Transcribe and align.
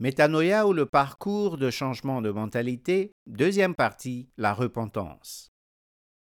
Métanoïa 0.00 0.64
ou 0.64 0.72
le 0.72 0.86
parcours 0.86 1.58
de 1.58 1.70
changement 1.70 2.22
de 2.22 2.30
mentalité, 2.30 3.10
deuxième 3.26 3.74
partie, 3.74 4.28
la 4.36 4.54
repentance. 4.54 5.50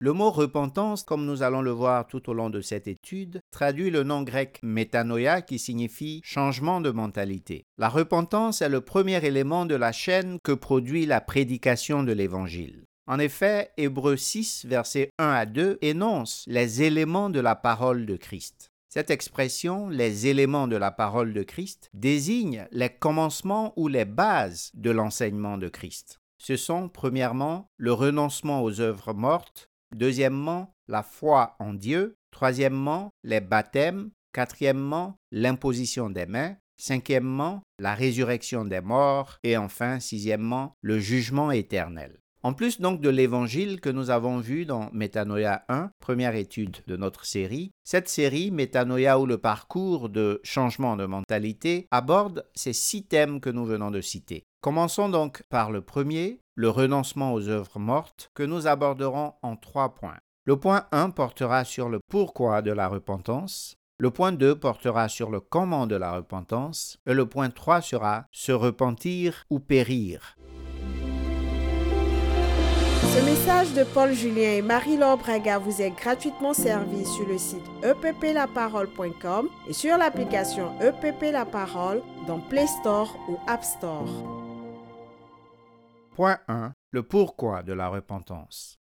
Le 0.00 0.12
mot 0.12 0.32
repentance, 0.32 1.04
comme 1.04 1.24
nous 1.24 1.44
allons 1.44 1.62
le 1.62 1.70
voir 1.70 2.08
tout 2.08 2.28
au 2.28 2.34
long 2.34 2.50
de 2.50 2.62
cette 2.62 2.88
étude, 2.88 3.38
traduit 3.52 3.90
le 3.90 4.02
nom 4.02 4.24
grec 4.24 4.58
métanoïa 4.64 5.40
qui 5.40 5.60
signifie 5.60 6.20
changement 6.24 6.80
de 6.80 6.90
mentalité. 6.90 7.62
La 7.78 7.88
repentance 7.88 8.60
est 8.60 8.68
le 8.68 8.80
premier 8.80 9.24
élément 9.24 9.66
de 9.66 9.76
la 9.76 9.92
chaîne 9.92 10.38
que 10.42 10.50
produit 10.50 11.06
la 11.06 11.20
prédication 11.20 12.02
de 12.02 12.10
l'Évangile. 12.10 12.82
En 13.06 13.20
effet, 13.20 13.70
Hébreux 13.76 14.16
6, 14.16 14.66
versets 14.66 15.10
1 15.20 15.30
à 15.30 15.46
2 15.46 15.78
énonce 15.80 16.42
les 16.48 16.82
éléments 16.82 17.30
de 17.30 17.38
la 17.38 17.54
parole 17.54 18.04
de 18.04 18.16
Christ. 18.16 18.72
Cette 18.92 19.10
expression, 19.10 19.88
les 19.88 20.26
éléments 20.26 20.66
de 20.66 20.74
la 20.74 20.90
parole 20.90 21.32
de 21.32 21.44
Christ, 21.44 21.88
désigne 21.94 22.66
les 22.72 22.90
commencements 22.90 23.72
ou 23.76 23.86
les 23.86 24.04
bases 24.04 24.72
de 24.74 24.90
l'enseignement 24.90 25.58
de 25.58 25.68
Christ. 25.68 26.18
Ce 26.38 26.56
sont, 26.56 26.88
premièrement, 26.88 27.68
le 27.76 27.92
renoncement 27.92 28.64
aux 28.64 28.80
œuvres 28.80 29.14
mortes, 29.14 29.68
deuxièmement, 29.94 30.74
la 30.88 31.04
foi 31.04 31.54
en 31.60 31.72
Dieu, 31.72 32.16
troisièmement, 32.32 33.10
les 33.22 33.40
baptêmes, 33.40 34.10
quatrièmement, 34.32 35.14
l'imposition 35.30 36.10
des 36.10 36.26
mains, 36.26 36.56
cinquièmement, 36.76 37.62
la 37.78 37.94
résurrection 37.94 38.64
des 38.64 38.80
morts, 38.80 39.38
et 39.44 39.56
enfin, 39.56 40.00
sixièmement, 40.00 40.72
le 40.80 40.98
jugement 40.98 41.52
éternel. 41.52 42.18
En 42.42 42.54
plus 42.54 42.80
donc 42.80 43.02
de 43.02 43.10
l'évangile 43.10 43.82
que 43.82 43.90
nous 43.90 44.08
avons 44.08 44.38
vu 44.38 44.64
dans 44.64 44.88
Métanoïa 44.94 45.62
1, 45.68 45.90
première 46.00 46.34
étude 46.34 46.78
de 46.86 46.96
notre 46.96 47.26
série, 47.26 47.72
cette 47.84 48.08
série, 48.08 48.50
Métanoïa 48.50 49.18
ou 49.18 49.26
le 49.26 49.36
parcours 49.36 50.08
de 50.08 50.40
changement 50.42 50.96
de 50.96 51.04
mentalité, 51.04 51.86
aborde 51.90 52.46
ces 52.54 52.72
six 52.72 53.04
thèmes 53.04 53.40
que 53.40 53.50
nous 53.50 53.66
venons 53.66 53.90
de 53.90 54.00
citer. 54.00 54.44
Commençons 54.62 55.10
donc 55.10 55.42
par 55.50 55.70
le 55.70 55.82
premier, 55.82 56.40
le 56.54 56.70
renoncement 56.70 57.34
aux 57.34 57.48
œuvres 57.48 57.78
mortes, 57.78 58.30
que 58.34 58.42
nous 58.42 58.66
aborderons 58.66 59.34
en 59.42 59.56
trois 59.56 59.94
points. 59.94 60.18
Le 60.46 60.56
point 60.56 60.86
1 60.92 61.10
portera 61.10 61.64
sur 61.64 61.90
le 61.90 62.00
pourquoi 62.08 62.62
de 62.62 62.72
la 62.72 62.88
repentance, 62.88 63.76
le 63.98 64.10
point 64.10 64.32
2 64.32 64.58
portera 64.58 65.10
sur 65.10 65.28
le 65.28 65.40
comment 65.40 65.86
de 65.86 65.96
la 65.96 66.12
repentance, 66.12 66.96
et 67.06 67.12
le 67.12 67.26
point 67.26 67.50
3 67.50 67.82
sera 67.82 68.24
se 68.32 68.52
repentir 68.52 69.44
ou 69.50 69.60
périr. 69.60 70.38
Ce 73.12 73.24
message 73.24 73.74
de 73.74 73.82
Paul 73.82 74.12
Julien 74.12 74.52
et 74.52 74.62
Marie-Laure 74.62 75.18
Braga 75.18 75.58
vous 75.58 75.82
est 75.82 75.90
gratuitement 75.90 76.54
servi 76.54 77.04
sur 77.04 77.26
le 77.26 77.38
site 77.38 77.64
epplaparole.com 77.82 79.48
et 79.68 79.72
sur 79.72 79.98
l'application 79.98 80.78
EPP 80.80 81.32
La 81.32 81.44
Parole 81.44 82.02
dans 82.28 82.38
Play 82.38 82.68
Store 82.68 83.12
ou 83.28 83.36
App 83.48 83.64
Store. 83.64 84.06
Point 86.14 86.38
1. 86.46 86.72
Le 86.92 87.02
pourquoi 87.02 87.64
de 87.64 87.72
la 87.72 87.88
repentance. 87.88 88.78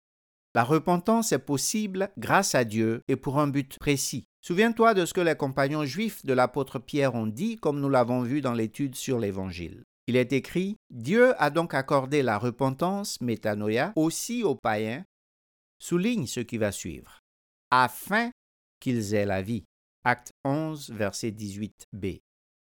La 0.56 0.64
repentance 0.64 1.30
est 1.30 1.38
possible 1.38 2.10
grâce 2.18 2.56
à 2.56 2.64
Dieu 2.64 3.02
et 3.06 3.14
pour 3.14 3.38
un 3.38 3.46
but 3.46 3.78
précis. 3.78 4.24
Souviens-toi 4.40 4.94
de 4.94 5.06
ce 5.06 5.14
que 5.14 5.20
les 5.20 5.36
compagnons 5.36 5.84
juifs 5.84 6.26
de 6.26 6.32
l'apôtre 6.32 6.80
Pierre 6.80 7.14
ont 7.14 7.28
dit 7.28 7.58
comme 7.58 7.78
nous 7.78 7.88
l'avons 7.88 8.22
vu 8.22 8.40
dans 8.40 8.54
l'étude 8.54 8.96
sur 8.96 9.20
l'Évangile. 9.20 9.84
Il 10.08 10.16
est 10.16 10.32
écrit 10.32 10.76
Dieu 10.90 11.34
a 11.42 11.50
donc 11.50 11.74
accordé 11.74 12.22
la 12.22 12.38
repentance, 12.38 13.20
métanoïa, 13.20 13.92
aussi 13.96 14.44
aux 14.44 14.54
païens, 14.54 15.04
souligne 15.78 16.26
ce 16.26 16.40
qui 16.40 16.58
va 16.58 16.70
suivre, 16.70 17.20
afin 17.70 18.30
qu'ils 18.80 19.14
aient 19.14 19.26
la 19.26 19.42
vie. 19.42 19.64
Acte 20.04 20.30
11, 20.44 20.90
verset 20.90 21.30
18b. 21.32 22.20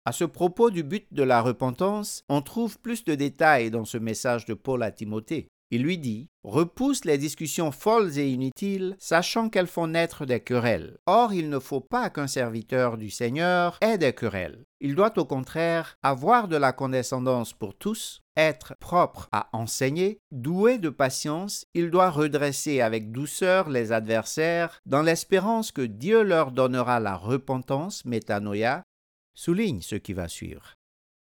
À 0.06 0.12
ce 0.12 0.24
propos 0.24 0.72
du 0.72 0.84
but 0.84 1.06
de 1.12 1.22
la 1.22 1.42
repentance, 1.42 2.24
on 2.30 2.42
trouve 2.42 2.80
plus 2.80 3.04
de 3.04 3.14
détails 3.14 3.70
dans 3.70 3.86
ce 3.86 3.98
message 3.98 4.46
de 4.46 4.56
Paul 4.56 4.82
à 4.82 4.92
Timothée. 4.92 5.50
Il 5.70 5.84
lui 5.84 5.98
dit 5.98 6.30
Repousse 6.44 7.04
les 7.04 7.18
discussions 7.18 7.72
folles 7.72 8.18
et 8.18 8.30
inutiles, 8.30 8.96
sachant 9.00 9.50
qu'elles 9.50 9.68
font 9.68 9.88
naître 9.88 10.26
des 10.26 10.40
querelles. 10.40 10.98
Or, 11.06 11.34
il 11.34 11.50
ne 11.50 11.60
faut 11.60 11.82
pas 11.82 12.10
qu'un 12.10 12.28
serviteur 12.28 12.98
du 12.98 13.10
Seigneur 13.10 13.78
ait 13.82 13.98
des 13.98 14.14
querelles. 14.14 14.64
Il 14.80 14.96
doit 14.96 15.18
au 15.20 15.26
contraire 15.26 15.98
avoir 16.04 16.48
de 16.48 16.56
la 16.56 16.72
condescendance 16.72 17.52
pour 17.52 17.76
tous, 17.76 18.22
être 18.38 18.76
propre 18.80 19.28
à 19.34 19.50
enseigner, 19.52 20.20
doué 20.32 20.78
de 20.78 20.90
patience, 20.90 21.66
il 21.74 21.90
doit 21.90 22.12
redresser 22.12 22.80
avec 22.80 23.12
douceur 23.12 23.70
les 23.70 23.92
adversaires, 23.92 24.80
dans 24.86 25.02
l'espérance 25.02 25.72
que 25.74 25.82
Dieu 25.82 26.24
leur 26.24 26.52
donnera 26.52 27.00
la 27.00 27.18
repentance, 27.18 28.06
métanoïa, 28.06 28.84
souligne 29.36 29.82
ce 29.82 29.96
qui 29.96 30.14
va 30.14 30.28
suivre. 30.28 30.76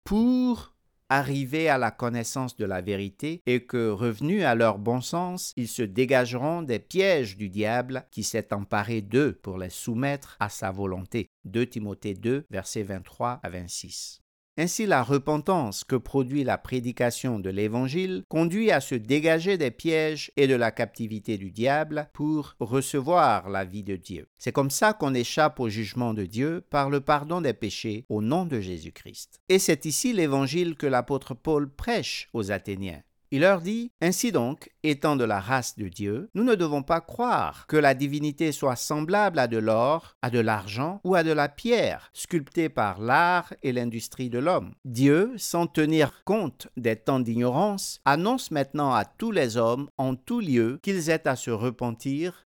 Pour 0.04 0.74
arriver 1.16 1.68
à 1.68 1.78
la 1.78 1.90
connaissance 1.90 2.56
de 2.56 2.64
la 2.64 2.80
vérité 2.80 3.42
et 3.46 3.66
que, 3.66 3.90
revenus 3.90 4.44
à 4.44 4.54
leur 4.54 4.78
bon 4.78 5.00
sens, 5.00 5.52
ils 5.56 5.68
se 5.68 5.82
dégageront 5.82 6.62
des 6.62 6.78
pièges 6.78 7.36
du 7.36 7.48
diable 7.48 8.06
qui 8.10 8.22
s'est 8.22 8.52
emparé 8.54 9.02
d'eux 9.02 9.32
pour 9.42 9.58
les 9.58 9.70
soumettre 9.70 10.36
à 10.40 10.48
sa 10.48 10.70
volonté. 10.70 11.28
2 11.44 11.66
Timothée 11.66 12.14
2, 12.14 12.46
versets 12.50 12.82
23 12.82 13.40
à 13.42 13.50
26. 13.50 14.22
Ainsi 14.62 14.86
la 14.86 15.02
repentance 15.02 15.82
que 15.82 15.96
produit 15.96 16.44
la 16.44 16.56
prédication 16.56 17.40
de 17.40 17.50
l'Évangile 17.50 18.22
conduit 18.28 18.70
à 18.70 18.80
se 18.80 18.94
dégager 18.94 19.58
des 19.58 19.72
pièges 19.72 20.30
et 20.36 20.46
de 20.46 20.54
la 20.54 20.70
captivité 20.70 21.36
du 21.36 21.50
diable 21.50 22.08
pour 22.12 22.54
recevoir 22.60 23.48
la 23.48 23.64
vie 23.64 23.82
de 23.82 23.96
Dieu. 23.96 24.28
C'est 24.38 24.52
comme 24.52 24.70
ça 24.70 24.92
qu'on 24.92 25.14
échappe 25.14 25.58
au 25.58 25.68
jugement 25.68 26.14
de 26.14 26.26
Dieu 26.26 26.64
par 26.70 26.90
le 26.90 27.00
pardon 27.00 27.40
des 27.40 27.54
péchés 27.54 28.06
au 28.08 28.22
nom 28.22 28.44
de 28.44 28.60
Jésus-Christ. 28.60 29.40
Et 29.48 29.58
c'est 29.58 29.84
ici 29.84 30.12
l'Évangile 30.12 30.76
que 30.76 30.86
l'apôtre 30.86 31.34
Paul 31.34 31.68
prêche 31.68 32.28
aux 32.32 32.52
Athéniens. 32.52 33.02
Il 33.34 33.40
leur 33.40 33.62
dit, 33.62 33.92
Ainsi 34.02 34.30
donc, 34.30 34.70
étant 34.82 35.16
de 35.16 35.24
la 35.24 35.40
race 35.40 35.78
de 35.78 35.88
Dieu, 35.88 36.28
nous 36.34 36.44
ne 36.44 36.54
devons 36.54 36.82
pas 36.82 37.00
croire 37.00 37.66
que 37.66 37.78
la 37.78 37.94
divinité 37.94 38.52
soit 38.52 38.76
semblable 38.76 39.38
à 39.38 39.48
de 39.48 39.56
l'or, 39.56 40.18
à 40.20 40.28
de 40.28 40.38
l'argent 40.38 41.00
ou 41.02 41.14
à 41.14 41.22
de 41.22 41.32
la 41.32 41.48
pierre, 41.48 42.10
sculptée 42.12 42.68
par 42.68 43.00
l'art 43.00 43.54
et 43.62 43.72
l'industrie 43.72 44.28
de 44.28 44.38
l'homme. 44.38 44.74
Dieu, 44.84 45.32
sans 45.38 45.66
tenir 45.66 46.24
compte 46.24 46.68
des 46.76 46.94
temps 46.94 47.20
d'ignorance, 47.20 48.02
annonce 48.04 48.50
maintenant 48.50 48.92
à 48.92 49.06
tous 49.06 49.30
les 49.30 49.56
hommes, 49.56 49.88
en 49.96 50.14
tout 50.14 50.40
lieu, 50.40 50.78
qu'ils 50.82 51.08
aient 51.08 51.26
à 51.26 51.34
se 51.34 51.50
repentir 51.50 52.44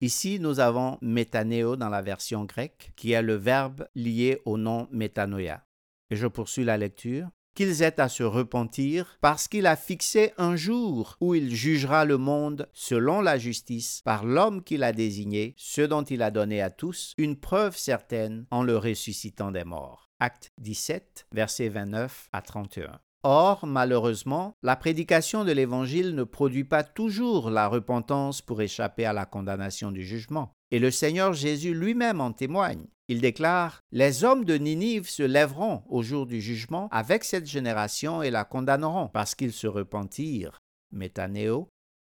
Ici, 0.00 0.40
nous 0.40 0.58
avons 0.58 0.98
métanéo 1.00 1.76
dans 1.76 1.88
la 1.88 2.02
version 2.02 2.44
grecque, 2.44 2.90
qui 2.96 3.12
est 3.12 3.22
le 3.22 3.36
verbe 3.36 3.86
lié 3.94 4.42
au 4.44 4.58
nom 4.58 4.88
métanoïa. 4.90 5.64
Et 6.10 6.16
je 6.16 6.26
poursuis 6.26 6.64
la 6.64 6.76
lecture 6.76 7.30
qu'ils 7.54 7.82
aient 7.82 8.00
à 8.00 8.08
se 8.08 8.22
repentir, 8.22 9.18
parce 9.20 9.48
qu'il 9.48 9.66
a 9.66 9.76
fixé 9.76 10.32
un 10.38 10.56
jour 10.56 11.16
où 11.20 11.34
il 11.34 11.54
jugera 11.54 12.04
le 12.04 12.18
monde 12.18 12.68
selon 12.72 13.20
la 13.20 13.38
justice 13.38 14.00
par 14.04 14.24
l'homme 14.24 14.62
qu'il 14.62 14.82
a 14.82 14.92
désigné, 14.92 15.54
ce 15.56 15.82
dont 15.82 16.02
il 16.02 16.22
a 16.22 16.30
donné 16.30 16.60
à 16.60 16.70
tous 16.70 17.14
une 17.18 17.36
preuve 17.36 17.76
certaine 17.76 18.46
en 18.50 18.62
le 18.62 18.76
ressuscitant 18.76 19.50
des 19.50 19.64
morts. 19.64 20.10
Acte 20.20 20.52
17, 20.58 21.26
versets 21.32 21.68
29 21.68 22.28
à 22.32 22.42
31. 22.42 23.00
Or, 23.26 23.66
malheureusement, 23.66 24.54
la 24.62 24.76
prédication 24.76 25.44
de 25.44 25.52
l'Évangile 25.52 26.14
ne 26.14 26.24
produit 26.24 26.64
pas 26.64 26.84
toujours 26.84 27.48
la 27.48 27.68
repentance 27.68 28.42
pour 28.42 28.60
échapper 28.60 29.06
à 29.06 29.14
la 29.14 29.24
condamnation 29.24 29.90
du 29.90 30.04
jugement. 30.04 30.52
Et 30.70 30.78
le 30.78 30.90
Seigneur 30.90 31.32
Jésus 31.32 31.72
lui-même 31.72 32.20
en 32.20 32.32
témoigne. 32.32 32.86
Il 33.08 33.20
déclare 33.20 33.82
Les 33.92 34.24
hommes 34.24 34.46
de 34.46 34.54
Ninive 34.54 35.10
se 35.10 35.22
lèveront 35.22 35.82
au 35.88 36.02
jour 36.02 36.24
du 36.24 36.40
jugement 36.40 36.88
avec 36.90 37.24
cette 37.24 37.46
génération 37.46 38.22
et 38.22 38.30
la 38.30 38.44
condamneront 38.44 39.08
parce 39.08 39.34
qu'ils 39.34 39.52
se 39.52 39.66
repentirent, 39.66 40.62
métanéo, 40.90 41.68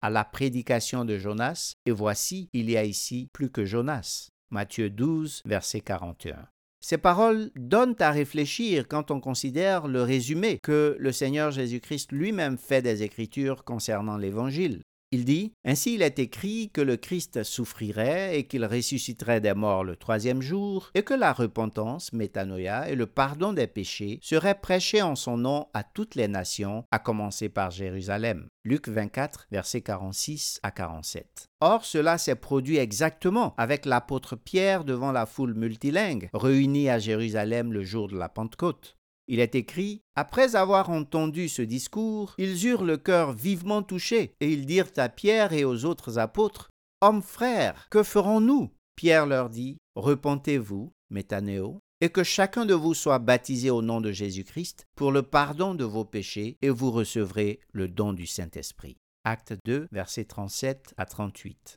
à 0.01 0.09
la 0.09 0.23
prédication 0.23 1.03
de 1.03 1.17
Jonas, 1.17 1.73
et 1.85 1.91
voici, 1.91 2.49
il 2.53 2.69
y 2.69 2.77
a 2.77 2.85
ici 2.85 3.27
plus 3.33 3.49
que 3.49 3.65
Jonas. 3.65 4.29
Matthieu 4.49 4.89
12, 4.89 5.41
verset 5.45 5.81
41. 5.81 6.47
Ces 6.79 6.97
paroles 6.97 7.51
donnent 7.55 7.97
à 7.99 8.11
réfléchir 8.11 8.87
quand 8.87 9.11
on 9.11 9.19
considère 9.19 9.87
le 9.87 10.03
résumé 10.03 10.59
que 10.63 10.95
le 10.99 11.11
Seigneur 11.11 11.51
Jésus-Christ 11.51 12.13
lui-même 12.13 12.57
fait 12.57 12.81
des 12.81 13.03
Écritures 13.03 13.65
concernant 13.65 14.15
l'Évangile. 14.15 14.83
Il 15.11 15.23
dit, 15.23 15.53
Ainsi 15.63 15.95
il 15.95 16.01
est 16.01 16.19
écrit 16.19 16.69
que 16.69 16.81
le 16.81 16.97
Christ 16.97 17.43
souffrirait 17.43 18.37
et 18.37 18.45
qu'il 18.45 18.65
ressusciterait 18.65 19.39
des 19.39 19.53
morts 19.53 19.85
le 19.85 19.95
troisième 19.95 20.41
jour, 20.41 20.91
et 20.95 21.03
que 21.03 21.13
la 21.13 21.31
repentance, 21.31 22.11
métanoïa, 22.11 22.89
et 22.89 22.95
le 22.95 23.05
pardon 23.05 23.53
des 23.53 23.67
péchés 23.67 24.19
seraient 24.21 24.59
prêchés 24.59 25.01
en 25.01 25.15
son 25.15 25.37
nom 25.37 25.67
à 25.73 25.83
toutes 25.83 26.15
les 26.15 26.27
nations, 26.27 26.83
à 26.91 26.99
commencer 26.99 27.47
par 27.47 27.71
Jérusalem. 27.71 28.47
Luc 28.65 28.89
24, 28.89 29.47
versets 29.49 29.81
46 29.81 30.59
à 30.61 30.71
47. 30.71 31.47
Or, 31.61 31.85
cela 31.85 32.17
s'est 32.17 32.35
produit 32.35 32.77
exactement 32.77 33.55
avec 33.57 33.85
l'apôtre 33.85 34.35
Pierre 34.35 34.83
devant 34.83 35.13
la 35.13 35.25
foule 35.25 35.53
multilingue, 35.53 36.29
réunie 36.33 36.89
à 36.89 36.99
Jérusalem 36.99 37.71
le 37.71 37.83
jour 37.83 38.09
de 38.09 38.17
la 38.17 38.27
Pentecôte. 38.27 38.96
Il 39.27 39.39
est 39.39 39.55
écrit, 39.55 40.01
Après 40.15 40.55
avoir 40.55 40.89
entendu 40.89 41.49
ce 41.49 41.61
discours, 41.61 42.33
ils 42.37 42.65
eurent 42.65 42.85
le 42.85 42.97
cœur 42.97 43.33
vivement 43.33 43.83
touché, 43.83 44.33
et 44.39 44.51
ils 44.51 44.65
dirent 44.65 44.91
à 44.97 45.09
Pierre 45.09 45.53
et 45.53 45.65
aux 45.65 45.85
autres 45.85 46.17
apôtres, 46.17 46.69
Hommes 47.01 47.21
frères, 47.21 47.87
que 47.91 48.03
ferons-nous? 48.03 48.71
Pierre 48.95 49.27
leur 49.27 49.49
dit, 49.49 49.77
Repentez-vous, 49.95 50.91
métanéo, 51.09 51.79
et 52.01 52.09
que 52.09 52.23
chacun 52.23 52.65
de 52.65 52.73
vous 52.73 52.93
soit 52.93 53.19
baptisé 53.19 53.69
au 53.69 53.81
nom 53.81 54.01
de 54.01 54.11
Jésus-Christ 54.11 54.85
pour 54.95 55.11
le 55.11 55.23
pardon 55.23 55.75
de 55.75 55.83
vos 55.83 56.05
péchés, 56.05 56.57
et 56.61 56.69
vous 56.69 56.91
recevrez 56.91 57.59
le 57.71 57.87
don 57.87 58.13
du 58.13 58.25
Saint-Esprit. 58.25 58.97
Acte 59.25 59.55
2, 59.65 59.87
versets 59.91 60.25
37 60.25 60.93
à 60.97 61.05
38. 61.05 61.75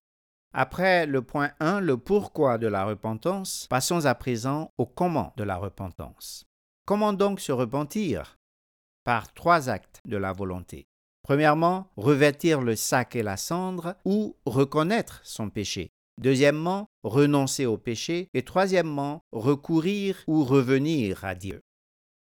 Après 0.53 1.07
le 1.07 1.23
point 1.23 1.51
1, 1.61 1.81
le 1.81 1.97
pourquoi 1.97 2.59
de 2.59 2.67
la 2.67 2.85
repentance, 2.85 3.67
passons 3.71 4.07
à 4.07 4.15
présent 4.15 4.73
au 4.79 4.87
comment 4.87 5.33
de 5.37 5.45
la 5.45 5.57
repentance. 5.57 6.45
Comment 6.91 7.13
donc 7.13 7.39
se 7.39 7.53
repentir? 7.53 8.37
Par 9.05 9.33
trois 9.33 9.69
actes 9.69 10.01
de 10.07 10.17
la 10.17 10.33
volonté. 10.33 10.89
Premièrement, 11.23 11.87
revêtir 11.97 12.61
le 12.63 12.75
sac 12.75 13.15
et 13.15 13.23
la 13.23 13.37
cendre 13.37 13.95
ou 14.05 14.35
reconnaître 14.45 15.21
son 15.23 15.51
péché. 15.51 15.93
Deuxièmement, 16.19 16.89
renoncer 17.05 17.65
au 17.65 17.79
péché. 17.79 18.29
Et 18.35 18.43
troisièmement, 18.45 19.23
recourir 19.31 20.17
ou 20.27 20.43
revenir 20.43 21.25
à 21.25 21.37
Dieu. 21.37 21.61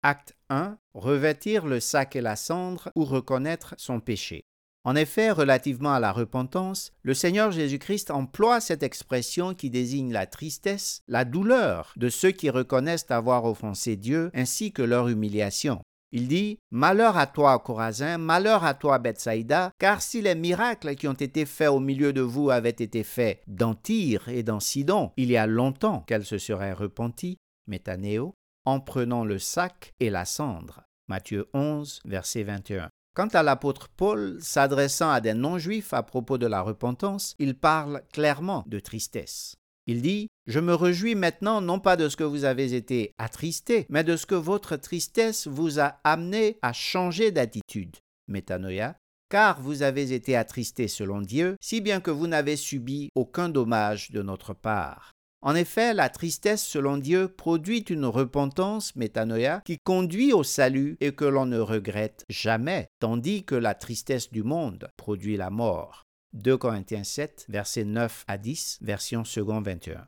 Acte 0.03 0.35
1. 0.51 0.77
Revêtir 0.93 1.65
le 1.65 1.79
sac 1.79 2.15
et 2.15 2.21
la 2.21 2.35
cendre 2.35 2.91
ou 2.95 3.03
reconnaître 3.03 3.73
son 3.79 3.99
péché. 3.99 4.43
En 4.83 4.95
effet, 4.95 5.29
relativement 5.29 5.93
à 5.93 5.99
la 5.99 6.11
repentance, 6.11 6.91
le 7.03 7.13
Seigneur 7.13 7.51
Jésus-Christ 7.51 8.09
emploie 8.09 8.59
cette 8.59 8.81
expression 8.81 9.53
qui 9.53 9.69
désigne 9.69 10.11
la 10.11 10.25
tristesse, 10.25 11.03
la 11.07 11.23
douleur 11.23 11.93
de 11.97 12.09
ceux 12.09 12.31
qui 12.31 12.49
reconnaissent 12.49 13.05
avoir 13.09 13.45
offensé 13.45 13.95
Dieu, 13.95 14.31
ainsi 14.33 14.71
que 14.71 14.81
leur 14.81 15.07
humiliation. 15.07 15.81
Il 16.11 16.27
dit 16.27 16.57
Malheur 16.71 17.15
à 17.15 17.27
toi, 17.27 17.59
Corazin, 17.59 18.17
malheur 18.17 18.65
à 18.65 18.73
toi, 18.73 18.97
Bethsaïda, 18.97 19.71
car 19.77 20.01
si 20.01 20.21
les 20.21 20.35
miracles 20.35 20.95
qui 20.95 21.07
ont 21.07 21.13
été 21.13 21.45
faits 21.45 21.69
au 21.69 21.79
milieu 21.79 22.11
de 22.11 22.21
vous 22.21 22.49
avaient 22.49 22.69
été 22.69 23.03
faits 23.03 23.41
dans 23.47 23.75
Tyr 23.75 24.27
et 24.29 24.43
dans 24.43 24.59
Sidon, 24.59 25.11
il 25.15 25.29
y 25.29 25.37
a 25.37 25.47
longtemps 25.47 26.01
qu'elle 26.01 26.25
se 26.25 26.39
serait 26.39 26.73
repentie, 26.73 27.37
métanéo, 27.67 28.33
en 28.65 28.79
prenant 28.79 29.25
le 29.25 29.37
sac 29.37 29.93
et 29.99 30.09
la 30.09 30.25
cendre. 30.25 30.81
Matthieu 31.07 31.47
11, 31.53 32.01
verset 32.05 32.43
21. 32.43 32.89
Quant 33.13 33.27
à 33.27 33.43
l'apôtre 33.43 33.89
Paul, 33.89 34.37
s'adressant 34.39 35.09
à 35.11 35.19
des 35.19 35.33
non-juifs 35.33 35.93
à 35.93 36.01
propos 36.01 36.37
de 36.37 36.47
la 36.47 36.61
repentance, 36.61 37.35
il 37.39 37.55
parle 37.55 38.03
clairement 38.13 38.63
de 38.67 38.79
tristesse. 38.79 39.55
Il 39.85 40.01
dit 40.01 40.29
Je 40.47 40.61
me 40.61 40.73
réjouis 40.73 41.15
maintenant 41.15 41.59
non 41.59 41.81
pas 41.81 41.97
de 41.97 42.07
ce 42.07 42.15
que 42.15 42.23
vous 42.23 42.45
avez 42.45 42.73
été 42.73 43.11
attristé, 43.17 43.85
mais 43.89 44.05
de 44.05 44.15
ce 44.15 44.25
que 44.25 44.35
votre 44.35 44.77
tristesse 44.77 45.47
vous 45.47 45.81
a 45.81 45.99
amené 46.05 46.57
à 46.61 46.71
changer 46.71 47.31
d'attitude. 47.31 47.97
Métanoïa. 48.29 48.95
Car 49.29 49.61
vous 49.61 49.81
avez 49.81 50.13
été 50.13 50.37
attristé 50.37 50.87
selon 50.87 51.21
Dieu, 51.21 51.55
si 51.61 51.81
bien 51.81 51.99
que 51.99 52.11
vous 52.11 52.27
n'avez 52.27 52.55
subi 52.55 53.09
aucun 53.15 53.49
dommage 53.49 54.11
de 54.11 54.21
notre 54.21 54.53
part. 54.53 55.11
En 55.43 55.55
effet, 55.55 55.95
la 55.95 56.09
tristesse 56.09 56.63
selon 56.63 56.97
Dieu 56.97 57.27
produit 57.27 57.79
une 57.79 58.05
repentance, 58.05 58.95
métanoïa, 58.95 59.61
qui 59.65 59.79
conduit 59.83 60.33
au 60.33 60.43
salut 60.43 60.97
et 60.99 61.13
que 61.13 61.25
l'on 61.25 61.47
ne 61.47 61.57
regrette 61.57 62.25
jamais, 62.29 62.87
tandis 62.99 63.43
que 63.43 63.55
la 63.55 63.73
tristesse 63.73 64.31
du 64.31 64.43
monde 64.43 64.89
produit 64.97 65.37
la 65.37 65.49
mort. 65.49 66.03
2 66.33 66.57
Corinthiens 66.57 67.03
7, 67.03 67.47
versets 67.49 67.85
9 67.85 68.23
à 68.27 68.37
10, 68.37 68.77
version 68.81 69.23
second 69.25 69.61
21. 69.61 70.07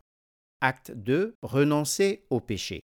Acte 0.61 0.91
2, 0.91 1.35
renoncer 1.41 2.25
au 2.29 2.39
péché. 2.39 2.81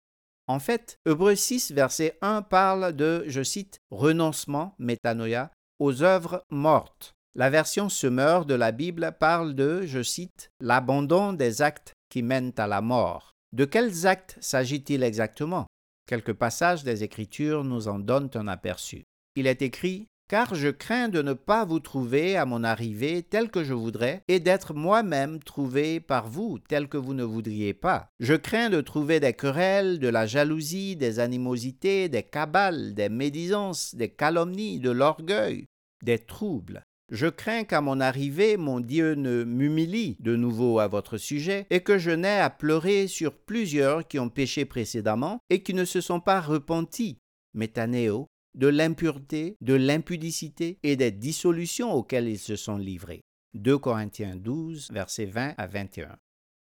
En 0.46 0.58
fait, 0.58 0.96
Hébreu 1.04 1.34
6, 1.34 1.72
verset 1.72 2.16
1 2.22 2.40
parle 2.40 2.94
de, 2.94 3.24
je 3.26 3.42
cite, 3.42 3.78
renoncement, 3.90 4.74
métanoïa, 4.78 5.50
aux 5.78 6.02
œuvres 6.02 6.42
mortes. 6.50 7.12
La 7.34 7.50
version 7.50 7.90
Semeur 7.90 8.46
de 8.46 8.54
la 8.54 8.72
Bible 8.72 9.14
parle 9.20 9.54
de, 9.54 9.82
je 9.84 10.02
cite, 10.02 10.50
l'abandon 10.60 11.34
des 11.34 11.60
actes 11.62 11.92
qui 12.08 12.22
mènent 12.22 12.54
à 12.56 12.66
la 12.66 12.80
mort. 12.80 13.32
De 13.52 13.64
quels 13.64 14.06
actes 14.06 14.36
s'agit-il 14.40 15.02
exactement? 15.02 15.66
Quelques 16.06 16.32
passages 16.32 16.84
des 16.84 17.04
Écritures 17.04 17.64
nous 17.64 17.88
en 17.88 17.98
donnent 17.98 18.30
un 18.34 18.48
aperçu. 18.48 19.04
Il 19.36 19.46
est 19.46 19.62
écrit 19.62 20.08
car 20.28 20.54
je 20.54 20.68
crains 20.68 21.08
de 21.08 21.22
ne 21.22 21.32
pas 21.32 21.64
vous 21.64 21.80
trouver 21.80 22.36
à 22.36 22.44
mon 22.44 22.62
arrivée 22.62 23.22
tel 23.22 23.50
que 23.50 23.64
je 23.64 23.72
voudrais, 23.72 24.22
et 24.28 24.40
d'être 24.40 24.74
moi-même 24.74 25.42
trouvé 25.42 26.00
par 26.00 26.28
vous 26.28 26.58
tel 26.58 26.86
que 26.88 26.98
vous 26.98 27.14
ne 27.14 27.24
voudriez 27.24 27.72
pas. 27.72 28.10
Je 28.20 28.34
crains 28.34 28.68
de 28.68 28.82
trouver 28.82 29.20
des 29.20 29.32
querelles, 29.32 29.98
de 29.98 30.08
la 30.08 30.26
jalousie, 30.26 30.96
des 30.96 31.18
animosités, 31.18 32.10
des 32.10 32.22
cabales, 32.22 32.94
des 32.94 33.08
médisances, 33.08 33.94
des 33.94 34.10
calomnies, 34.10 34.78
de 34.80 34.90
l'orgueil, 34.90 35.66
des 36.02 36.18
troubles. 36.18 36.82
Je 37.10 37.26
crains 37.26 37.64
qu'à 37.64 37.80
mon 37.80 38.00
arrivée, 38.00 38.58
mon 38.58 38.80
Dieu 38.80 39.14
ne 39.14 39.42
m'humilie 39.42 40.16
de 40.20 40.36
nouveau 40.36 40.78
à 40.78 40.88
votre 40.88 41.16
sujet, 41.16 41.66
et 41.70 41.80
que 41.80 41.96
je 41.96 42.10
n'aie 42.10 42.40
à 42.40 42.50
pleurer 42.50 43.06
sur 43.06 43.34
plusieurs 43.34 44.06
qui 44.06 44.18
ont 44.18 44.28
péché 44.28 44.66
précédemment 44.66 45.40
et 45.48 45.62
qui 45.62 45.72
ne 45.72 45.86
se 45.86 46.02
sont 46.02 46.20
pas 46.20 46.40
repentis. 46.40 47.18
Métanéo, 47.54 48.26
de 48.54 48.66
l'impureté, 48.66 49.56
de 49.62 49.74
l'impudicité 49.74 50.78
et 50.82 50.96
des 50.96 51.10
dissolutions 51.10 51.92
auxquelles 51.92 52.28
ils 52.28 52.38
se 52.38 52.56
sont 52.56 52.76
livrés. 52.76 53.22
2 53.54 53.78
Corinthiens 53.78 54.36
12, 54.36 54.90
versets 54.92 55.24
20 55.24 55.54
à 55.56 55.66
21. 55.66 56.16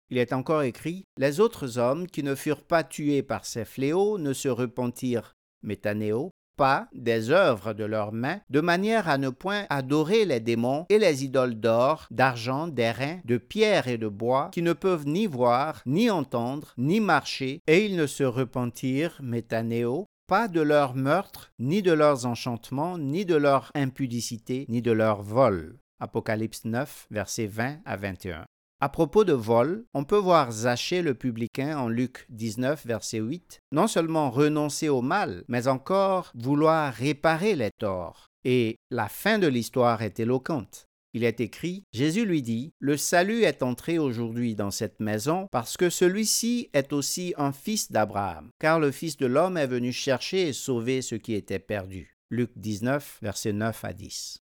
Il 0.10 0.20
est 0.20 0.34
encore 0.34 0.62
écrit 0.62 1.04
Les 1.18 1.40
autres 1.40 1.80
hommes 1.80 2.06
qui 2.06 2.22
ne 2.22 2.36
furent 2.36 2.64
pas 2.64 2.84
tués 2.84 3.24
par 3.24 3.46
ces 3.46 3.66
fléaux 3.66 4.20
ne 4.20 4.34
se 4.34 4.48
repentirent, 4.48 5.34
métanéo, 5.64 6.30
pas 6.58 6.88
des 6.94 7.30
œuvres 7.30 7.74
de 7.74 7.86
leurs 7.86 8.12
mains, 8.12 8.42
de 8.50 8.60
manière 8.60 9.08
à 9.08 9.18
ne 9.18 9.30
point 9.30 9.66
adorer 9.70 10.26
les 10.26 10.40
démons 10.40 10.86
et 10.90 10.98
les 10.98 11.24
idoles 11.24 11.60
d'or, 11.60 12.08
d'argent, 12.12 12.68
d'airain, 12.68 13.20
de 13.24 13.38
pierre 13.38 13.88
et 13.88 13.98
de 13.98 14.08
bois, 14.08 14.50
qui 14.52 14.62
ne 14.64 14.74
peuvent 14.74 15.08
ni 15.08 15.28
voir, 15.28 15.82
ni 15.86 16.10
entendre, 16.10 16.74
ni 16.78 17.00
marcher, 17.00 17.62
et 17.68 17.86
ils 17.86 17.96
ne 17.96 18.08
se 18.08 18.24
repentirent, 18.24 19.20
métanéo, 19.22 20.06
pas 20.28 20.48
de 20.50 20.62
leur 20.62 20.96
meurtre, 20.96 21.54
ni 21.60 21.82
de 21.82 21.94
leurs 21.94 22.26
enchantements, 22.26 22.98
ni 22.98 23.24
de 23.24 23.36
leur 23.36 23.72
impudicité, 23.76 24.66
ni 24.68 24.82
de 24.82 24.92
leur 24.92 25.22
vol. 25.22 25.78
Apocalypse 26.00 26.66
9, 26.66 27.08
versets 27.12 27.48
20 27.48 27.80
à 27.86 27.96
21. 27.96 28.46
À 28.80 28.90
propos 28.90 29.24
de 29.24 29.34
vol, 29.34 29.86
on 29.96 30.04
peut 30.04 30.20
voir 30.20 30.52
Zachée 30.52 31.02
le 31.02 31.16
publicain 31.16 31.80
en 31.80 31.90
Luc 31.90 32.28
19, 32.30 32.86
verset 32.86 33.18
8, 33.18 33.62
non 33.72 33.88
seulement 33.88 34.30
renoncer 34.30 34.88
au 34.88 35.02
mal, 35.02 35.44
mais 35.48 35.68
encore 35.68 36.32
vouloir 36.36 36.94
réparer 36.94 37.56
les 37.56 37.72
torts. 37.72 38.28
Et 38.44 38.76
la 38.92 39.10
fin 39.10 39.40
de 39.40 39.48
l'histoire 39.48 40.04
est 40.04 40.20
éloquente. 40.20 40.86
Il 41.16 41.24
est 41.24 41.40
écrit, 41.40 41.86
Jésus 41.92 42.24
lui 42.24 42.44
dit, 42.44 42.70
Le 42.80 42.98
salut 42.98 43.42
est 43.42 43.64
entré 43.64 43.98
aujourd'hui 43.98 44.54
dans 44.54 44.70
cette 44.70 45.00
maison 45.00 45.48
parce 45.52 45.76
que 45.76 45.90
celui-ci 45.90 46.70
est 46.74 46.94
aussi 46.94 47.34
un 47.38 47.54
fils 47.54 47.92
d'Abraham, 47.92 48.52
car 48.60 48.80
le 48.80 48.92
Fils 48.92 49.18
de 49.18 49.26
l'homme 49.26 49.58
est 49.58 49.66
venu 49.66 49.92
chercher 49.92 50.50
et 50.50 50.54
sauver 50.54 51.02
ce 51.02 51.16
qui 51.16 51.34
était 51.34 51.58
perdu. 51.58 52.16
Luc 52.30 52.52
19, 52.56 53.18
versets 53.24 53.54
9 53.54 53.86
à 53.86 53.94
10. 53.94 54.38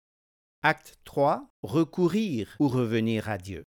Acte 0.65 0.97
3. 1.05 1.47
Recourir 1.63 2.57
ou 2.59 2.67
revenir 2.67 3.29
à 3.29 3.39
Dieu. 3.39 3.63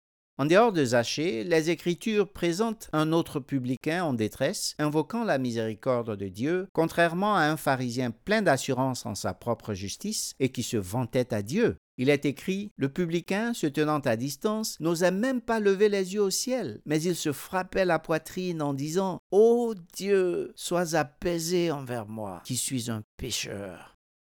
En 0.43 0.47
dehors 0.47 0.73
de 0.73 0.85
Zachée, 0.85 1.45
les 1.45 1.71
Écritures 1.71 2.29
présentent 2.29 2.89
un 2.93 3.13
autre 3.13 3.39
publicain 3.39 4.03
en 4.03 4.13
détresse, 4.13 4.75
invoquant 4.81 5.23
la 5.23 5.39
miséricorde 5.39 6.17
de 6.17 6.27
Dieu, 6.27 6.67
contrairement 6.73 7.37
à 7.37 7.43
un 7.43 7.57
pharisien 7.57 8.11
plein 8.11 8.43
d'assurance 8.43 9.07
en 9.07 9.15
sa 9.15 9.35
propre 9.35 9.73
justice 9.73 10.35
et 10.41 10.49
qui 10.49 10.65
se 10.65 10.77
vantait 10.77 11.33
à 11.33 11.43
Dieu. 11.43 11.77
Il 11.97 12.11
est 12.11 12.25
écrit 12.25 12.73
Le 12.77 12.89
publicain, 12.89 13.55
se 13.55 13.69
tenant 13.69 14.01
à 14.01 14.17
distance, 14.17 14.81
n'osait 14.81 15.13
même 15.13 15.43
pas 15.43 15.61
lever 15.61 15.89
les 15.89 16.15
yeux 16.15 16.23
au 16.23 16.31
ciel, 16.31 16.81
mais 16.87 17.01
il 17.01 17.15
se 17.15 17.31
frappait 17.31 17.85
la 17.85 18.01
poitrine 18.01 18.63
en 18.63 18.75
disant 18.75 19.21
Ô 19.31 19.77
Dieu, 19.95 20.53
sois 20.57 20.97
apaisé 20.97 21.71
envers 21.71 22.09
moi, 22.09 22.43
qui 22.45 22.57
suis 22.57 22.91
un 22.91 23.05
pécheur. 23.17 23.92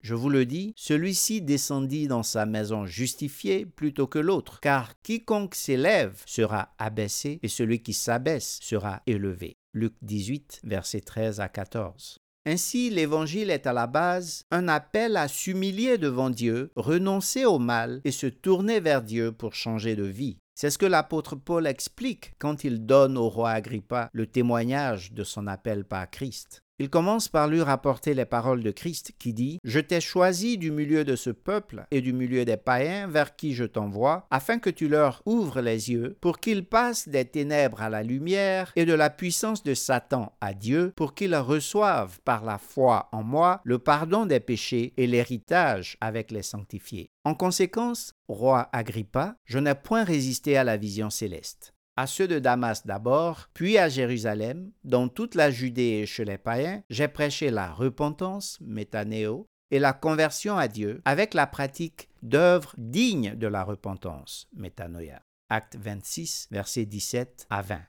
Je 0.07 0.15
vous 0.15 0.29
le 0.29 0.45
dis, 0.45 0.71
celui-ci 0.77 1.41
descendit 1.41 2.07
dans 2.07 2.23
sa 2.23 2.45
maison 2.45 2.85
justifié 2.85 3.65
plutôt 3.65 4.07
que 4.07 4.19
l'autre, 4.19 4.61
car 4.61 4.93
quiconque 5.01 5.53
s'élève 5.53 6.23
sera 6.25 6.69
abaissé 6.77 7.41
et 7.43 7.49
celui 7.49 7.83
qui 7.83 7.91
s'abaisse 7.91 8.59
sera 8.61 9.01
élevé. 9.05 9.57
Luc 9.73 9.95
18, 10.03 10.61
versets 10.63 11.01
13 11.01 11.41
à 11.41 11.49
14. 11.49 12.19
Ainsi, 12.45 12.89
l'Évangile 12.89 13.49
est 13.49 13.67
à 13.67 13.73
la 13.73 13.85
base 13.85 14.43
un 14.49 14.69
appel 14.69 15.17
à 15.17 15.27
s'humilier 15.27 15.97
devant 15.97 16.29
Dieu, 16.29 16.71
renoncer 16.77 17.43
au 17.43 17.59
mal 17.59 17.99
et 18.05 18.11
se 18.11 18.27
tourner 18.27 18.79
vers 18.79 19.01
Dieu 19.01 19.33
pour 19.33 19.55
changer 19.55 19.97
de 19.97 20.05
vie. 20.05 20.37
C'est 20.55 20.69
ce 20.69 20.77
que 20.77 20.85
l'apôtre 20.85 21.35
Paul 21.35 21.67
explique 21.67 22.31
quand 22.39 22.63
il 22.63 22.85
donne 22.85 23.17
au 23.17 23.27
roi 23.27 23.49
Agrippa 23.49 24.09
le 24.13 24.25
témoignage 24.25 25.11
de 25.11 25.25
son 25.25 25.47
appel 25.47 25.83
par 25.83 26.09
Christ. 26.09 26.63
Il 26.79 26.91
commence 26.91 27.27
par 27.27 27.47
lui 27.47 27.63
rapporter 27.63 28.13
les 28.13 28.25
paroles 28.25 28.61
de 28.61 28.69
Christ 28.69 29.13
qui 29.17 29.33
dit 29.33 29.59
Je 29.63 29.79
t'ai 29.79 29.99
choisi 29.99 30.59
du 30.59 30.69
milieu 30.69 31.03
de 31.03 31.15
ce 31.15 31.31
peuple 31.31 31.87
et 31.89 32.01
du 32.01 32.13
milieu 32.13 32.45
des 32.45 32.57
païens 32.57 33.07
vers 33.07 33.35
qui 33.35 33.55
je 33.55 33.63
t'envoie, 33.63 34.27
afin 34.29 34.59
que 34.59 34.69
tu 34.69 34.87
leur 34.87 35.23
ouvres 35.25 35.61
les 35.61 35.89
yeux, 35.89 36.17
pour 36.21 36.39
qu'ils 36.39 36.65
passent 36.65 37.07
des 37.07 37.25
ténèbres 37.25 37.81
à 37.81 37.89
la 37.89 38.03
lumière 38.03 38.71
et 38.75 38.85
de 38.85 38.93
la 38.93 39.09
puissance 39.09 39.63
de 39.63 39.73
Satan 39.73 40.31
à 40.39 40.53
Dieu, 40.53 40.93
pour 40.95 41.15
qu'ils 41.15 41.35
reçoivent 41.35 42.19
par 42.23 42.45
la 42.45 42.59
foi 42.59 43.09
en 43.11 43.23
moi 43.23 43.59
le 43.63 43.79
pardon 43.79 44.27
des 44.27 44.39
péchés 44.39 44.93
et 44.97 45.07
l'héritage 45.07 45.97
avec 45.99 46.29
les 46.29 46.43
sanctifiés. 46.43 47.09
En 47.23 47.33
conséquence, 47.33 48.13
roi 48.27 48.69
Agrippa, 48.71 49.35
je 49.45 49.57
n'ai 49.57 49.73
point 49.73 50.03
résisté 50.03 50.57
à 50.57 50.63
la 50.63 50.77
vision 50.77 51.09
céleste. 51.09 51.73
À 51.97 52.07
ceux 52.07 52.27
de 52.27 52.39
Damas 52.39 52.85
d'abord, 52.85 53.49
puis 53.53 53.77
à 53.77 53.89
Jérusalem, 53.89 54.71
dans 54.83 55.09
toute 55.09 55.35
la 55.35 55.51
Judée 55.51 56.01
et 56.01 56.05
chez 56.05 56.23
les 56.23 56.37
païens, 56.37 56.83
j'ai 56.89 57.07
prêché 57.07 57.49
la 57.49 57.71
repentance, 57.73 58.59
métanéo, 58.61 59.47
et 59.71 59.79
la 59.79 59.93
conversion 59.93 60.57
à 60.57 60.67
Dieu 60.67 61.01
avec 61.03 61.33
la 61.33 61.47
pratique 61.47 62.07
d'œuvres 62.21 62.73
dignes 62.77 63.35
de 63.35 63.47
la 63.47 63.63
repentance, 63.63 64.47
métanoïa. 64.53 65.21
Acte 65.49 65.75
26, 65.75 66.47
versets 66.51 66.85
17 66.85 67.47
à 67.49 67.61
20. 67.61 67.79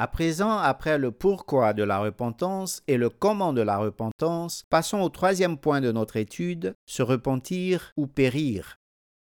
À 0.00 0.06
présent, 0.06 0.58
après 0.58 0.96
le 0.96 1.10
pourquoi 1.10 1.72
de 1.72 1.82
la 1.82 1.98
repentance 1.98 2.82
et 2.86 2.96
le 2.96 3.10
comment 3.10 3.52
de 3.52 3.62
la 3.62 3.78
repentance, 3.78 4.62
passons 4.70 5.00
au 5.00 5.08
troisième 5.08 5.58
point 5.58 5.80
de 5.80 5.90
notre 5.90 6.16
étude, 6.16 6.74
se 6.86 7.02
repentir 7.02 7.92
ou 7.96 8.06
périr. 8.06 8.76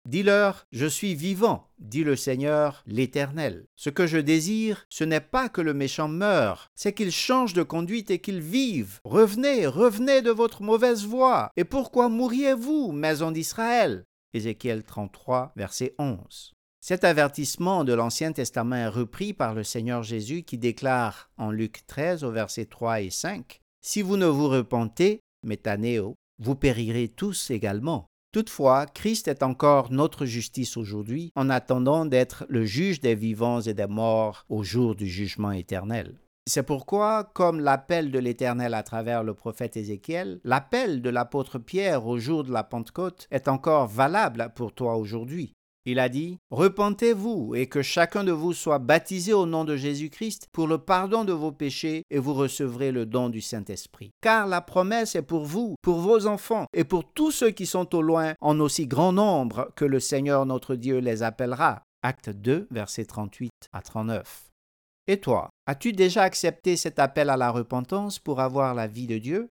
Dis-leur, 0.06 0.66
je 0.70 0.84
suis 0.84 1.14
vivant, 1.14 1.66
dit 1.78 2.04
le 2.04 2.14
Seigneur 2.14 2.82
l'Éternel. 2.86 3.64
Ce 3.74 3.88
que 3.88 4.06
je 4.06 4.18
désire, 4.18 4.84
ce 4.90 5.02
n'est 5.02 5.20
pas 5.20 5.48
que 5.48 5.62
le 5.62 5.72
méchant 5.72 6.08
meure, 6.08 6.70
c'est 6.74 6.92
qu'il 6.92 7.10
change 7.10 7.54
de 7.54 7.62
conduite 7.62 8.10
et 8.10 8.18
qu'il 8.18 8.40
vive. 8.40 9.00
Revenez, 9.04 9.66
revenez 9.66 10.20
de 10.20 10.30
votre 10.30 10.62
mauvaise 10.62 11.06
voie. 11.06 11.50
Et 11.56 11.64
pourquoi 11.64 12.10
mourriez-vous, 12.10 12.92
maison 12.92 13.30
d'Israël? 13.30 14.04
Ézéchiel 14.34 14.82
33, 14.82 15.52
verset 15.56 15.94
11. 15.98 16.52
Cet 16.82 17.04
avertissement 17.04 17.82
de 17.82 17.94
l'Ancien 17.94 18.32
Testament 18.32 18.76
est 18.76 18.88
repris 18.88 19.32
par 19.32 19.54
le 19.54 19.64
Seigneur 19.64 20.02
Jésus 20.02 20.42
qui 20.42 20.58
déclare 20.58 21.30
en 21.38 21.50
Luc 21.50 21.86
13 21.86 22.24
au 22.24 22.30
verset 22.30 22.66
3 22.66 23.00
et 23.00 23.08
5 23.10 23.62
Si 23.80 24.02
vous 24.02 24.18
ne 24.18 24.26
vous 24.26 24.48
repentez, 24.48 25.20
métanéo, 25.44 26.14
vous 26.38 26.56
périrez 26.56 27.08
tous 27.08 27.50
également. 27.50 28.06
Toutefois, 28.34 28.86
Christ 28.86 29.28
est 29.28 29.44
encore 29.44 29.92
notre 29.92 30.24
justice 30.24 30.76
aujourd'hui 30.76 31.30
en 31.36 31.50
attendant 31.50 32.04
d'être 32.04 32.44
le 32.48 32.64
juge 32.64 32.98
des 32.98 33.14
vivants 33.14 33.60
et 33.60 33.74
des 33.74 33.86
morts 33.86 34.44
au 34.48 34.64
jour 34.64 34.96
du 34.96 35.06
jugement 35.06 35.52
éternel. 35.52 36.18
C'est 36.44 36.64
pourquoi, 36.64 37.30
comme 37.32 37.60
l'appel 37.60 38.10
de 38.10 38.18
l'Éternel 38.18 38.74
à 38.74 38.82
travers 38.82 39.22
le 39.22 39.34
prophète 39.34 39.76
Ézéchiel, 39.76 40.40
l'appel 40.42 41.00
de 41.00 41.10
l'apôtre 41.10 41.60
Pierre 41.60 42.08
au 42.08 42.18
jour 42.18 42.42
de 42.42 42.50
la 42.50 42.64
Pentecôte 42.64 43.28
est 43.30 43.46
encore 43.46 43.86
valable 43.86 44.50
pour 44.56 44.72
toi 44.72 44.96
aujourd'hui. 44.96 45.54
Il 45.86 45.98
a 45.98 46.08
dit, 46.08 46.38
Repentez-vous 46.50 47.54
et 47.54 47.66
que 47.66 47.82
chacun 47.82 48.24
de 48.24 48.32
vous 48.32 48.54
soit 48.54 48.78
baptisé 48.78 49.34
au 49.34 49.44
nom 49.44 49.64
de 49.64 49.76
Jésus-Christ 49.76 50.48
pour 50.50 50.66
le 50.66 50.78
pardon 50.78 51.24
de 51.24 51.32
vos 51.32 51.52
péchés 51.52 52.04
et 52.10 52.18
vous 52.18 52.32
recevrez 52.32 52.90
le 52.90 53.04
don 53.04 53.28
du 53.28 53.42
Saint-Esprit. 53.42 54.10
Car 54.22 54.46
la 54.46 54.62
promesse 54.62 55.14
est 55.14 55.22
pour 55.22 55.44
vous, 55.44 55.74
pour 55.82 55.98
vos 55.98 56.26
enfants 56.26 56.66
et 56.72 56.84
pour 56.84 57.12
tous 57.12 57.32
ceux 57.32 57.50
qui 57.50 57.66
sont 57.66 57.94
au 57.94 58.00
loin 58.00 58.32
en 58.40 58.60
aussi 58.60 58.86
grand 58.86 59.12
nombre 59.12 59.70
que 59.76 59.84
le 59.84 60.00
Seigneur 60.00 60.46
notre 60.46 60.74
Dieu 60.74 60.98
les 60.98 61.22
appellera. 61.22 61.82
Acte 62.02 62.30
2, 62.30 62.66
versets 62.70 63.04
38 63.04 63.50
à 63.72 63.82
39. 63.82 64.50
Et 65.06 65.20
toi, 65.20 65.50
as-tu 65.66 65.92
déjà 65.92 66.22
accepté 66.22 66.76
cet 66.76 66.98
appel 66.98 67.28
à 67.28 67.36
la 67.36 67.50
repentance 67.50 68.18
pour 68.18 68.40
avoir 68.40 68.74
la 68.74 68.86
vie 68.86 69.06
de 69.06 69.18
Dieu? 69.18 69.48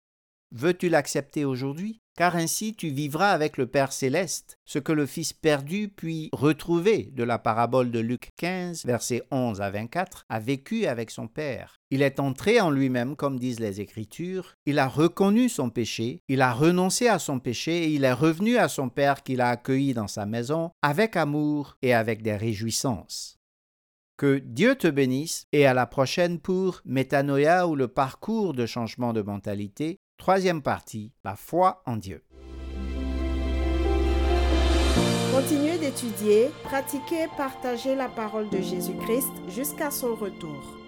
Veux-tu 0.53 0.89
l'accepter 0.89 1.45
aujourd'hui? 1.45 2.01
Car 2.21 2.37
ainsi 2.37 2.75
tu 2.75 2.91
vivras 2.91 3.31
avec 3.31 3.57
le 3.57 3.67
Père 3.67 3.95
céleste, 3.95 4.59
ce 4.67 4.79
que 4.79 4.93
le 4.93 5.07
Fils 5.07 5.33
perdu 5.33 5.89
puis 5.89 6.29
retrouvé 6.35 7.09
de 7.15 7.25
la 7.25 7.39
parabole 7.39 7.91
de 7.91 7.99
Luc 7.99 8.29
15, 8.37 8.85
versets 8.85 9.23
11 9.31 9.63
à 9.63 9.71
24, 9.71 10.27
a 10.29 10.39
vécu 10.39 10.85
avec 10.85 11.11
son 11.11 11.29
Père. 11.29 11.77
Il 11.91 12.03
est 12.03 12.21
entré 12.21 12.61
en 12.61 12.69
lui-même, 12.69 13.17
comme 13.17 13.39
disent 13.39 13.59
les 13.59 13.81
Écritures, 13.81 14.53
il 14.67 14.79
a 14.79 14.87
reconnu 14.87 15.49
son 15.49 15.71
péché, 15.71 16.21
il 16.29 16.43
a 16.43 16.53
renoncé 16.53 17.09
à 17.09 17.19
son 17.19 17.39
péché 17.39 17.85
et 17.85 17.89
il 17.89 18.05
est 18.05 18.13
revenu 18.13 18.59
à 18.59 18.69
son 18.69 18.91
Père 18.91 19.23
qu'il 19.23 19.41
a 19.41 19.49
accueilli 19.49 19.95
dans 19.95 20.07
sa 20.07 20.27
maison 20.27 20.73
avec 20.83 21.17
amour 21.17 21.79
et 21.81 21.95
avec 21.95 22.21
des 22.21 22.37
réjouissances. 22.37 23.39
Que 24.19 24.37
Dieu 24.37 24.75
te 24.75 24.89
bénisse 24.89 25.47
et 25.53 25.65
à 25.65 25.73
la 25.73 25.87
prochaine 25.87 26.39
pour 26.39 26.83
Métanoïa 26.85 27.67
ou 27.67 27.77
le 27.77 27.89
parcours 27.89 28.53
de 28.53 28.67
changement 28.67 29.15
de 29.15 29.23
mentalité 29.23 29.97
Troisième 30.21 30.61
partie, 30.61 31.15
la 31.25 31.35
foi 31.35 31.83
en 31.87 31.97
Dieu. 31.97 32.23
Continuez 35.33 35.79
d'étudier, 35.79 36.51
pratiquer 36.63 37.23
et 37.23 37.37
partager 37.39 37.95
la 37.95 38.09
parole 38.09 38.51
de 38.51 38.59
Jésus-Christ 38.59 39.33
jusqu'à 39.49 39.91
son 39.91 40.15
retour. 40.15 40.80